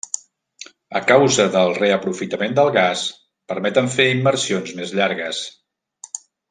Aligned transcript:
A 0.99 1.01
causa 1.11 1.45
del 1.57 1.75
reaprofitament 1.81 2.57
del 2.61 2.73
gas 2.79 3.05
permeten 3.53 3.93
fer 3.99 4.11
immersions 4.17 4.77
més 4.81 4.99
llargues. 5.01 5.49